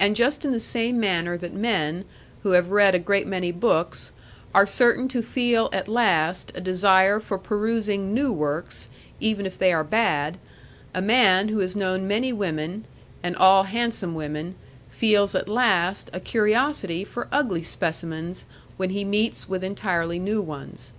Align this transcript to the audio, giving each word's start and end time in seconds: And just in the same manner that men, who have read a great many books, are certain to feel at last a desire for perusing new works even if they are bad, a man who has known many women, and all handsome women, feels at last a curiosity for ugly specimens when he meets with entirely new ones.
And 0.00 0.16
just 0.16 0.46
in 0.46 0.50
the 0.50 0.58
same 0.58 0.98
manner 0.98 1.36
that 1.36 1.52
men, 1.52 2.06
who 2.42 2.52
have 2.52 2.70
read 2.70 2.94
a 2.94 2.98
great 2.98 3.26
many 3.26 3.52
books, 3.52 4.10
are 4.54 4.64
certain 4.66 5.08
to 5.08 5.20
feel 5.20 5.68
at 5.74 5.88
last 5.88 6.50
a 6.54 6.60
desire 6.62 7.20
for 7.20 7.36
perusing 7.36 8.14
new 8.14 8.32
works 8.32 8.88
even 9.20 9.44
if 9.44 9.58
they 9.58 9.74
are 9.74 9.84
bad, 9.84 10.38
a 10.94 11.02
man 11.02 11.48
who 11.48 11.58
has 11.58 11.76
known 11.76 12.08
many 12.08 12.32
women, 12.32 12.86
and 13.22 13.36
all 13.36 13.64
handsome 13.64 14.14
women, 14.14 14.54
feels 14.88 15.34
at 15.34 15.50
last 15.50 16.08
a 16.14 16.18
curiosity 16.20 17.04
for 17.04 17.28
ugly 17.30 17.62
specimens 17.62 18.46
when 18.78 18.88
he 18.88 19.04
meets 19.04 19.46
with 19.50 19.62
entirely 19.62 20.18
new 20.18 20.40
ones. 20.40 20.94